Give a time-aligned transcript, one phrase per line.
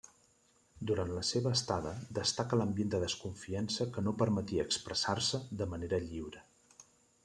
[0.91, 1.91] Durant la seva estada,
[2.21, 6.49] destaca l'ambient de desconfiança que no permetia expressar-se de manera lliure.